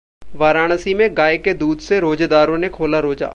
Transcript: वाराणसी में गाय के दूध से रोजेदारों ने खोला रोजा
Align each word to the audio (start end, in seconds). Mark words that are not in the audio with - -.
वाराणसी 0.35 0.93
में 0.93 1.09
गाय 1.17 1.37
के 1.37 1.53
दूध 1.53 1.79
से 1.79 1.99
रोजेदारों 1.99 2.57
ने 2.57 2.69
खोला 2.69 2.99
रोजा 2.99 3.27